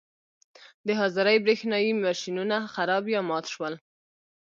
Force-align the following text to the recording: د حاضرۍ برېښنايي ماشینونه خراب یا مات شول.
د 0.87 0.87
حاضرۍ 0.99 1.37
برېښنايي 1.45 1.91
ماشینونه 2.03 2.57
خراب 2.73 3.03
یا 3.15 3.21
مات 3.29 3.45
شول. 3.53 3.73